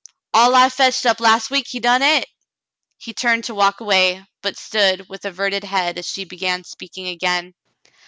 [0.33, 2.25] All I fetched up last week he done et."
[2.97, 7.53] He turned to walk away, but stood with averted head as she began speaking again.